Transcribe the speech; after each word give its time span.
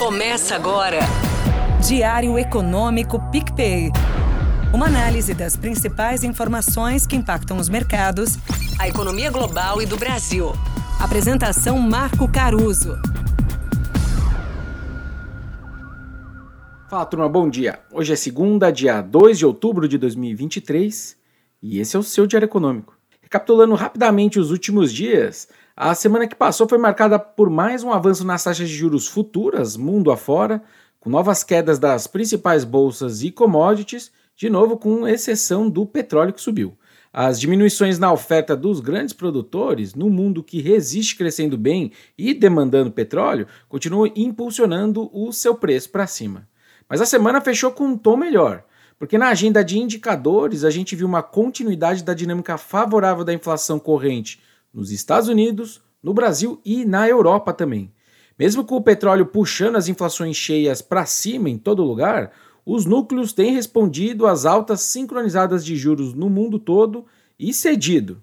Começa 0.00 0.56
agora. 0.56 1.00
Diário 1.86 2.38
Econômico 2.38 3.20
PicPay. 3.30 3.90
Uma 4.72 4.86
análise 4.86 5.34
das 5.34 5.58
principais 5.58 6.24
informações 6.24 7.06
que 7.06 7.14
impactam 7.14 7.58
os 7.58 7.68
mercados, 7.68 8.38
a 8.78 8.88
economia 8.88 9.30
global 9.30 9.82
e 9.82 9.84
do 9.84 9.98
Brasil. 9.98 10.52
Apresentação 10.98 11.78
Marco 11.78 12.26
Caruso. 12.32 12.96
Fala 16.88 17.04
turma, 17.04 17.28
bom 17.28 17.50
dia. 17.50 17.78
Hoje 17.92 18.14
é 18.14 18.16
segunda, 18.16 18.70
dia 18.70 19.02
2 19.02 19.36
de 19.36 19.44
outubro 19.44 19.86
de 19.86 19.98
2023 19.98 21.14
e 21.62 21.78
esse 21.78 21.94
é 21.94 21.98
o 21.98 22.02
seu 22.02 22.26
Diário 22.26 22.46
Econômico. 22.46 22.96
Recapitulando 23.20 23.74
rapidamente 23.74 24.40
os 24.40 24.50
últimos 24.50 24.94
dias, 24.94 25.46
a 25.82 25.94
semana 25.94 26.28
que 26.28 26.36
passou 26.36 26.68
foi 26.68 26.76
marcada 26.76 27.18
por 27.18 27.48
mais 27.48 27.82
um 27.82 27.90
avanço 27.90 28.22
nas 28.22 28.44
taxas 28.44 28.68
de 28.68 28.74
juros 28.74 29.06
futuras, 29.06 29.78
mundo 29.78 30.12
afora, 30.12 30.62
com 31.00 31.08
novas 31.08 31.42
quedas 31.42 31.78
das 31.78 32.06
principais 32.06 32.64
bolsas 32.64 33.22
e 33.22 33.30
commodities, 33.30 34.12
de 34.36 34.50
novo 34.50 34.76
com 34.76 35.08
exceção 35.08 35.70
do 35.70 35.86
petróleo 35.86 36.34
que 36.34 36.40
subiu. 36.42 36.76
As 37.10 37.40
diminuições 37.40 37.98
na 37.98 38.12
oferta 38.12 38.54
dos 38.54 38.78
grandes 38.78 39.14
produtores, 39.14 39.94
no 39.94 40.10
mundo 40.10 40.44
que 40.44 40.60
resiste 40.60 41.16
crescendo 41.16 41.56
bem 41.56 41.92
e 42.18 42.34
demandando 42.34 42.92
petróleo, 42.92 43.46
continuam 43.66 44.12
impulsionando 44.14 45.08
o 45.14 45.32
seu 45.32 45.54
preço 45.54 45.88
para 45.88 46.06
cima. 46.06 46.46
Mas 46.90 47.00
a 47.00 47.06
semana 47.06 47.40
fechou 47.40 47.72
com 47.72 47.84
um 47.84 47.96
tom 47.96 48.18
melhor. 48.18 48.64
Porque 48.98 49.16
na 49.16 49.30
agenda 49.30 49.64
de 49.64 49.78
indicadores 49.78 50.62
a 50.62 50.68
gente 50.68 50.94
viu 50.94 51.06
uma 51.06 51.22
continuidade 51.22 52.04
da 52.04 52.12
dinâmica 52.12 52.58
favorável 52.58 53.24
da 53.24 53.32
inflação 53.32 53.78
corrente 53.78 54.42
nos 54.72 54.90
Estados 54.90 55.28
Unidos, 55.28 55.82
no 56.02 56.14
Brasil 56.14 56.60
e 56.64 56.84
na 56.84 57.08
Europa 57.08 57.52
também. 57.52 57.92
Mesmo 58.38 58.64
com 58.64 58.76
o 58.76 58.82
petróleo 58.82 59.26
puxando 59.26 59.76
as 59.76 59.88
inflações 59.88 60.36
cheias 60.36 60.80
para 60.80 61.04
cima 61.04 61.50
em 61.50 61.58
todo 61.58 61.84
lugar, 61.84 62.32
os 62.64 62.86
núcleos 62.86 63.32
têm 63.32 63.52
respondido 63.52 64.26
às 64.26 64.46
altas 64.46 64.80
sincronizadas 64.80 65.64
de 65.64 65.76
juros 65.76 66.14
no 66.14 66.30
mundo 66.30 66.58
todo 66.58 67.04
e 67.38 67.52
cedido. 67.52 68.22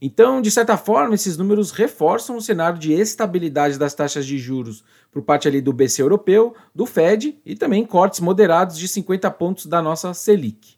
Então, 0.00 0.40
de 0.40 0.50
certa 0.50 0.76
forma, 0.76 1.14
esses 1.14 1.36
números 1.36 1.72
reforçam 1.72 2.36
o 2.36 2.40
cenário 2.40 2.78
de 2.78 2.92
estabilidade 2.92 3.78
das 3.78 3.94
taxas 3.94 4.24
de 4.24 4.38
juros 4.38 4.84
por 5.10 5.22
parte 5.22 5.48
ali 5.48 5.60
do 5.60 5.72
BC 5.72 6.00
europeu, 6.00 6.54
do 6.72 6.86
Fed 6.86 7.36
e 7.44 7.56
também 7.56 7.84
cortes 7.84 8.20
moderados 8.20 8.78
de 8.78 8.86
50 8.86 9.28
pontos 9.32 9.66
da 9.66 9.82
nossa 9.82 10.14
Selic. 10.14 10.77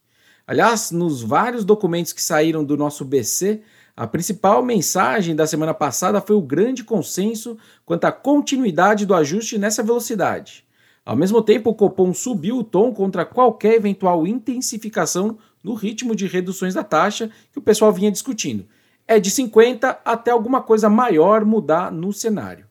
Aliás, 0.50 0.90
nos 0.90 1.22
vários 1.22 1.64
documentos 1.64 2.12
que 2.12 2.20
saíram 2.20 2.64
do 2.64 2.76
nosso 2.76 3.04
BC, 3.04 3.62
a 3.96 4.04
principal 4.04 4.64
mensagem 4.64 5.36
da 5.36 5.46
semana 5.46 5.72
passada 5.72 6.20
foi 6.20 6.34
o 6.34 6.42
grande 6.42 6.82
consenso 6.82 7.56
quanto 7.86 8.06
à 8.06 8.10
continuidade 8.10 9.06
do 9.06 9.14
ajuste 9.14 9.56
nessa 9.56 9.80
velocidade. 9.80 10.64
Ao 11.06 11.14
mesmo 11.14 11.40
tempo, 11.40 11.70
o 11.70 11.74
Copom 11.76 12.12
subiu 12.12 12.58
o 12.58 12.64
tom 12.64 12.92
contra 12.92 13.24
qualquer 13.24 13.74
eventual 13.74 14.26
intensificação 14.26 15.38
no 15.62 15.74
ritmo 15.74 16.16
de 16.16 16.26
reduções 16.26 16.74
da 16.74 16.82
taxa 16.82 17.30
que 17.52 17.60
o 17.60 17.62
pessoal 17.62 17.92
vinha 17.92 18.10
discutindo 18.10 18.66
é 19.06 19.18
de 19.18 19.28
50 19.28 20.00
até 20.04 20.30
alguma 20.30 20.62
coisa 20.62 20.88
maior 20.88 21.44
mudar 21.44 21.90
no 21.90 22.12
cenário. 22.12 22.69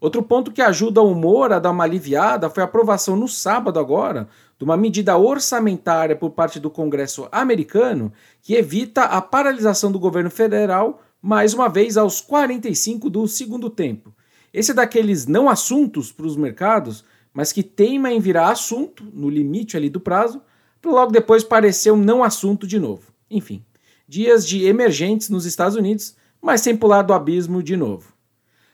Outro 0.00 0.22
ponto 0.22 0.52
que 0.52 0.62
ajuda 0.62 1.02
o 1.02 1.10
humor 1.10 1.52
a 1.52 1.58
dar 1.58 1.72
uma 1.72 1.82
aliviada 1.82 2.48
foi 2.48 2.62
a 2.62 2.66
aprovação 2.66 3.16
no 3.16 3.26
sábado 3.26 3.80
agora 3.80 4.28
de 4.56 4.64
uma 4.64 4.76
medida 4.76 5.16
orçamentária 5.16 6.14
por 6.14 6.30
parte 6.30 6.60
do 6.60 6.70
Congresso 6.70 7.28
americano 7.32 8.12
que 8.40 8.54
evita 8.54 9.02
a 9.02 9.20
paralisação 9.20 9.90
do 9.90 9.98
governo 9.98 10.30
federal 10.30 11.02
mais 11.20 11.52
uma 11.52 11.68
vez 11.68 11.96
aos 11.96 12.20
45 12.20 13.10
do 13.10 13.26
segundo 13.26 13.68
tempo. 13.68 14.14
Esse 14.52 14.70
é 14.70 14.74
daqueles 14.74 15.26
não 15.26 15.48
assuntos 15.48 16.12
para 16.12 16.26
os 16.26 16.36
mercados, 16.36 17.04
mas 17.34 17.52
que 17.52 17.62
teima 17.62 18.12
em 18.12 18.20
virar 18.20 18.50
assunto 18.50 19.04
no 19.12 19.28
limite 19.28 19.76
ali 19.76 19.90
do 19.90 20.00
prazo, 20.00 20.40
para 20.80 20.92
logo 20.92 21.10
depois 21.10 21.42
parecer 21.42 21.90
um 21.90 21.96
não 21.96 22.22
assunto 22.22 22.66
de 22.66 22.78
novo. 22.78 23.12
Enfim, 23.28 23.64
dias 24.06 24.46
de 24.46 24.64
emergentes 24.64 25.28
nos 25.28 25.44
Estados 25.44 25.76
Unidos, 25.76 26.16
mas 26.40 26.60
sem 26.60 26.76
pular 26.76 27.02
do 27.02 27.12
abismo 27.12 27.62
de 27.62 27.76
novo. 27.76 28.17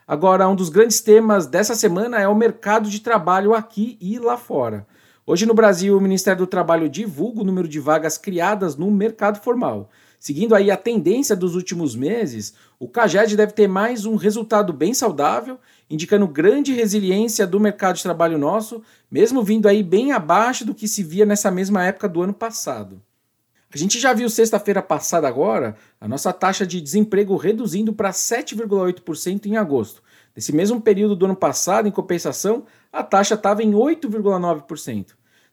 Agora, 0.07 0.47
um 0.47 0.55
dos 0.55 0.69
grandes 0.69 1.01
temas 1.01 1.47
dessa 1.47 1.75
semana 1.75 2.21
é 2.21 2.29
o 2.29 2.35
mercado 2.35 2.91
de 2.91 3.01
trabalho 3.01 3.55
aqui 3.55 3.97
e 3.99 4.19
lá 4.19 4.37
fora. 4.37 4.87
Hoje 5.27 5.47
no 5.47 5.55
Brasil, 5.55 5.97
o 5.97 6.01
Ministério 6.01 6.41
do 6.41 6.47
Trabalho 6.47 6.91
divulga 6.91 7.41
o 7.41 7.45
número 7.45 7.67
de 7.67 7.81
vagas 7.81 8.19
criadas 8.19 8.77
no 8.77 8.91
mercado 8.91 9.43
formal. 9.43 9.89
Seguindo 10.21 10.55
aí 10.55 10.71
a 10.71 10.77
tendência 10.77 11.35
dos 11.35 11.55
últimos 11.55 11.97
meses, 11.97 12.53
o 12.79 12.87
CAGED 12.87 13.35
deve 13.35 13.53
ter 13.53 13.67
mais 13.67 14.05
um 14.05 14.17
resultado 14.17 14.75
bem 14.75 14.93
saudável, 14.93 15.59
indicando 15.89 16.29
grande 16.29 16.75
resiliência 16.75 17.47
do 17.47 17.59
mercado 17.59 17.97
de 17.97 18.03
trabalho 18.03 18.37
nosso, 18.37 18.83
mesmo 19.11 19.43
vindo 19.43 19.67
aí 19.67 19.83
bem 19.83 20.13
abaixo 20.13 20.67
do 20.67 20.75
que 20.75 20.87
se 20.87 21.03
via 21.03 21.25
nessa 21.25 21.51
mesma 21.51 21.83
época 21.83 22.07
do 22.07 22.21
ano 22.21 22.35
passado. 22.35 23.01
A 23.75 23.79
gente 23.79 23.99
já 23.99 24.13
viu 24.13 24.31
sexta-feira 24.31 24.81
passada 24.81 25.27
agora 25.27 25.75
a 26.01 26.07
nossa 26.07 26.33
taxa 26.33 26.65
de 26.65 26.81
desemprego 26.81 27.37
reduzindo 27.37 27.93
para 27.93 28.11
7,8% 28.11 29.47
em 29.47 29.57
agosto. 29.57 30.01
Nesse 30.35 30.55
mesmo 30.55 30.81
período 30.81 31.17
do 31.17 31.25
ano 31.25 31.35
passado, 31.35 31.89
em 31.89 31.91
compensação, 31.91 32.67
a 32.93 33.03
taxa 33.03 33.35
estava 33.35 33.65
em 33.65 33.73
8,9%. 33.73 35.07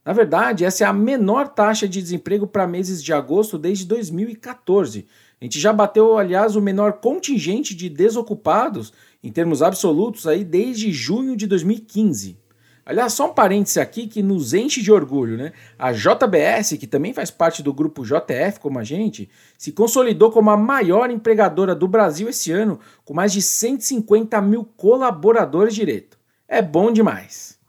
Na 0.05 0.13
verdade, 0.13 0.63
essa 0.63 0.83
é 0.83 0.87
a 0.87 0.93
menor 0.93 1.47
taxa 1.47 1.87
de 1.87 1.99
desemprego 1.99 2.45
para 2.45 2.67
meses 2.67 3.03
de 3.03 3.11
agosto 3.11 3.57
desde 3.57 3.85
2014. 3.85 5.07
A 5.39 5.43
gente 5.43 5.59
já 5.59 5.73
bateu, 5.73 6.15
aliás, 6.15 6.55
o 6.55 6.61
menor 6.61 6.93
contingente 6.93 7.73
de 7.73 7.89
desocupados 7.89 8.93
em 9.23 9.31
termos 9.31 9.63
absolutos 9.63 10.27
aí 10.27 10.43
desde 10.43 10.91
junho 10.91 11.35
de 11.35 11.47
2015. 11.47 12.38
Aliás, 12.86 13.14
só 13.14 13.30
um 13.30 13.34
parêntese 13.34 13.80
aqui 13.80 14.08
que 14.08 14.24
nos 14.24 14.53
enche 14.53 14.81
de 14.81 14.92
orgulho, 14.92 15.38
né? 15.38 15.53
A 15.78 15.92
JBS, 15.92 16.78
que 16.80 16.88
também 16.88 17.14
faz 17.14 17.30
parte 17.30 17.62
do 17.62 17.74
grupo 17.74 18.03
JF 18.03 18.59
como 18.59 18.80
a 18.80 18.84
gente, 18.84 19.30
se 19.58 19.72
consolidou 19.72 20.31
como 20.31 20.50
a 20.50 20.58
maior 20.58 21.12
empregadora 21.12 21.75
do 21.75 21.88
Brasil 21.88 22.28
esse 22.28 22.52
ano, 22.52 22.80
com 23.06 23.14
mais 23.14 23.31
de 23.31 23.42
150 23.42 24.42
mil 24.42 24.66
colaboradores 24.75 25.75
direto. 25.75 26.18
É 26.47 26.62
bom 26.62 26.92
demais. 26.92 27.59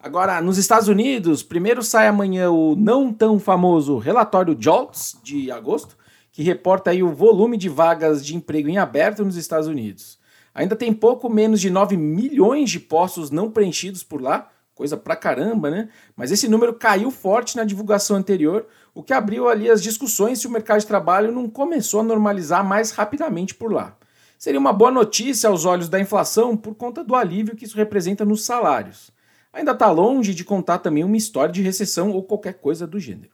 Agora, 0.00 0.40
nos 0.40 0.58
Estados 0.58 0.88
Unidos, 0.88 1.44
primeiro 1.44 1.80
sai 1.80 2.08
amanhã 2.08 2.50
o 2.50 2.74
não 2.74 3.12
tão 3.12 3.38
famoso 3.38 3.98
relatório 3.98 4.56
JOLTS 4.58 5.18
de 5.22 5.48
agosto, 5.52 5.96
que 6.32 6.42
reporta 6.42 6.90
aí 6.90 7.04
o 7.04 7.14
volume 7.14 7.56
de 7.56 7.68
vagas 7.68 8.26
de 8.26 8.34
emprego 8.34 8.68
em 8.68 8.78
aberto 8.78 9.24
nos 9.24 9.36
Estados 9.36 9.68
Unidos. 9.68 10.18
Ainda 10.54 10.76
tem 10.76 10.92
pouco 10.92 11.28
menos 11.30 11.60
de 11.60 11.70
9 11.70 11.96
milhões 11.96 12.70
de 12.70 12.78
postos 12.78 13.30
não 13.30 13.50
preenchidos 13.50 14.02
por 14.02 14.20
lá, 14.20 14.50
coisa 14.74 14.96
pra 14.96 15.16
caramba, 15.16 15.70
né? 15.70 15.88
Mas 16.16 16.30
esse 16.30 16.48
número 16.48 16.74
caiu 16.74 17.10
forte 17.10 17.56
na 17.56 17.64
divulgação 17.64 18.16
anterior, 18.16 18.66
o 18.94 19.02
que 19.02 19.12
abriu 19.12 19.48
ali 19.48 19.70
as 19.70 19.82
discussões 19.82 20.40
se 20.40 20.46
o 20.46 20.50
mercado 20.50 20.80
de 20.80 20.86
trabalho 20.86 21.32
não 21.32 21.48
começou 21.48 22.00
a 22.00 22.04
normalizar 22.04 22.64
mais 22.64 22.90
rapidamente 22.90 23.54
por 23.54 23.72
lá. 23.72 23.96
Seria 24.38 24.58
uma 24.58 24.72
boa 24.72 24.90
notícia 24.90 25.48
aos 25.48 25.64
olhos 25.64 25.88
da 25.88 26.00
inflação 26.00 26.56
por 26.56 26.74
conta 26.74 27.04
do 27.04 27.14
alívio 27.14 27.54
que 27.54 27.64
isso 27.64 27.76
representa 27.76 28.24
nos 28.24 28.44
salários. 28.44 29.10
Ainda 29.52 29.72
está 29.72 29.90
longe 29.90 30.34
de 30.34 30.44
contar 30.44 30.78
também 30.78 31.04
uma 31.04 31.16
história 31.16 31.52
de 31.52 31.62
recessão 31.62 32.10
ou 32.10 32.22
qualquer 32.22 32.54
coisa 32.54 32.86
do 32.86 32.98
gênero. 32.98 33.30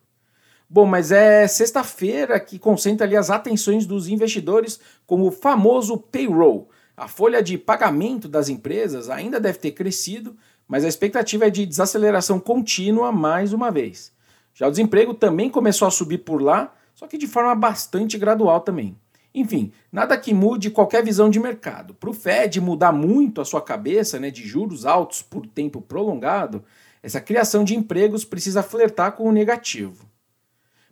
Bom, 0.68 0.84
mas 0.84 1.10
é 1.10 1.48
sexta-feira 1.48 2.38
que 2.38 2.58
concentra 2.58 3.06
ali 3.06 3.16
as 3.16 3.30
atenções 3.30 3.86
dos 3.86 4.06
investidores 4.06 4.78
com 5.06 5.22
o 5.22 5.30
famoso 5.30 5.96
payroll, 5.96 6.68
a 6.98 7.06
folha 7.06 7.40
de 7.40 7.56
pagamento 7.56 8.28
das 8.28 8.48
empresas 8.48 9.08
ainda 9.08 9.38
deve 9.38 9.58
ter 9.58 9.70
crescido, 9.70 10.36
mas 10.66 10.84
a 10.84 10.88
expectativa 10.88 11.46
é 11.46 11.50
de 11.50 11.64
desaceleração 11.64 12.40
contínua 12.40 13.12
mais 13.12 13.52
uma 13.52 13.70
vez. 13.70 14.12
Já 14.52 14.66
o 14.66 14.70
desemprego 14.70 15.14
também 15.14 15.48
começou 15.48 15.86
a 15.86 15.92
subir 15.92 16.18
por 16.18 16.42
lá, 16.42 16.74
só 16.96 17.06
que 17.06 17.16
de 17.16 17.28
forma 17.28 17.54
bastante 17.54 18.18
gradual 18.18 18.60
também. 18.60 18.96
Enfim, 19.32 19.72
nada 19.92 20.18
que 20.18 20.34
mude 20.34 20.70
qualquer 20.70 21.04
visão 21.04 21.30
de 21.30 21.38
mercado. 21.38 21.94
Para 21.94 22.10
o 22.10 22.14
Fed 22.14 22.60
mudar 22.60 22.90
muito 22.90 23.40
a 23.40 23.44
sua 23.44 23.62
cabeça 23.62 24.18
né, 24.18 24.30
de 24.30 24.44
juros 24.44 24.84
altos 24.84 25.22
por 25.22 25.46
tempo 25.46 25.80
prolongado, 25.80 26.64
essa 27.00 27.20
criação 27.20 27.62
de 27.62 27.76
empregos 27.76 28.24
precisa 28.24 28.62
flertar 28.62 29.12
com 29.12 29.28
o 29.28 29.32
negativo. 29.32 30.07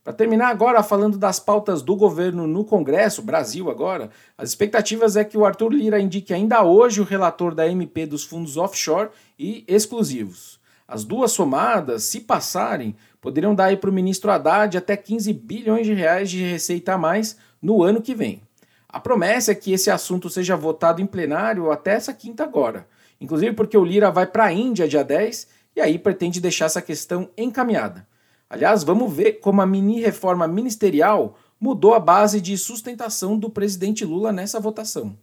Para 0.06 0.14
terminar 0.14 0.50
agora 0.50 0.84
falando 0.84 1.18
das 1.18 1.40
pautas 1.40 1.82
do 1.82 1.96
governo 1.96 2.46
no 2.46 2.64
Congresso, 2.64 3.20
Brasil 3.20 3.68
agora, 3.68 4.08
as 4.38 4.50
expectativas 4.50 5.16
é 5.16 5.24
que 5.24 5.36
o 5.36 5.44
Arthur 5.44 5.72
Lira 5.72 5.98
indique 5.98 6.32
ainda 6.32 6.62
hoje 6.62 7.00
o 7.00 7.04
relator 7.04 7.52
da 7.52 7.66
MP 7.66 8.06
dos 8.06 8.22
fundos 8.22 8.56
offshore 8.56 9.08
e 9.36 9.64
exclusivos. 9.66 10.60
As 10.86 11.02
duas 11.02 11.32
somadas, 11.32 12.04
se 12.04 12.20
passarem, 12.20 12.94
poderiam 13.20 13.52
dar 13.52 13.76
para 13.78 13.90
o 13.90 13.92
ministro 13.92 14.30
Haddad 14.30 14.78
até 14.78 14.96
15 14.96 15.32
bilhões 15.32 15.84
de 15.84 15.92
reais 15.92 16.30
de 16.30 16.40
receita 16.40 16.94
a 16.94 16.98
mais 16.98 17.36
no 17.60 17.82
ano 17.82 18.00
que 18.00 18.14
vem. 18.14 18.40
A 18.88 19.00
promessa 19.00 19.50
é 19.50 19.56
que 19.56 19.72
esse 19.72 19.90
assunto 19.90 20.30
seja 20.30 20.54
votado 20.54 21.02
em 21.02 21.06
plenário 21.06 21.72
até 21.72 21.94
essa 21.94 22.14
quinta 22.14 22.44
agora, 22.44 22.86
inclusive 23.20 23.54
porque 23.54 23.76
o 23.76 23.84
Lira 23.84 24.12
vai 24.12 24.28
para 24.28 24.44
a 24.44 24.52
Índia 24.52 24.86
dia 24.86 25.02
10 25.02 25.48
e 25.74 25.80
aí 25.80 25.98
pretende 25.98 26.40
deixar 26.40 26.66
essa 26.66 26.80
questão 26.80 27.28
encaminhada. 27.36 28.06
Aliás, 28.48 28.84
vamos 28.84 29.12
ver 29.12 29.40
como 29.40 29.60
a 29.60 29.66
mini 29.66 30.00
reforma 30.00 30.46
ministerial 30.46 31.36
mudou 31.60 31.94
a 31.94 32.00
base 32.00 32.40
de 32.40 32.56
sustentação 32.56 33.38
do 33.38 33.50
presidente 33.50 34.04
Lula 34.04 34.32
nessa 34.32 34.60
votação. 34.60 35.16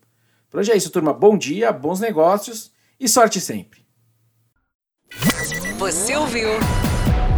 Por 0.50 0.60
hoje 0.60 0.72
é 0.72 0.78
isso, 0.78 0.90
turma. 0.90 1.14
Bom 1.14 1.38
dia, 1.38 1.72
bons 1.72 2.00
negócios 2.00 2.72
e 3.00 3.08
sorte 3.08 3.40
sempre. 3.40 3.84
Você 5.78 6.16
ouviu? 6.16 6.50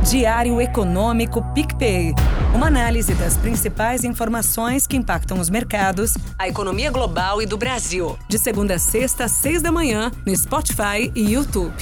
Diário 0.10 0.62
Econômico 0.62 1.42
PicPay. 1.54 2.14
Uma 2.54 2.68
análise 2.68 3.14
das 3.16 3.36
principais 3.38 4.04
informações 4.04 4.86
que 4.86 4.96
impactam 4.96 5.40
os 5.40 5.50
mercados, 5.50 6.14
a 6.38 6.48
economia 6.48 6.92
global 6.92 7.42
e 7.42 7.46
do 7.46 7.58
Brasil. 7.58 8.18
De 8.30 8.38
segunda 8.38 8.76
a 8.76 8.80
sexta, 8.80 9.26
às 9.26 9.32
seis 9.32 9.62
da 9.62 9.72
manhã, 9.72 10.12
no 10.26 10.36
Spotify 10.36 11.12
e 11.16 11.34
YouTube. 11.34 11.74